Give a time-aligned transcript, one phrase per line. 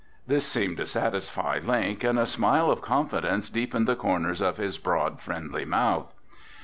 [0.25, 4.79] This seemed to satisfy Link and a smile of confidence deepened the corners of his
[4.79, 6.11] broad, friendly mouth.